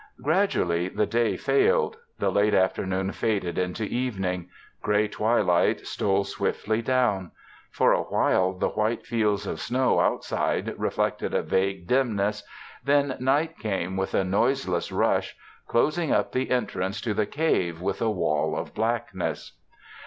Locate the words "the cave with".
17.13-18.01